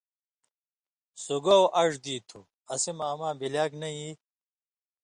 [1.23, 2.39] سُگاؤ اڙوۡ دی تُھو،
[2.73, 4.11] اسی مہ اما بلیاگ نَیں یی!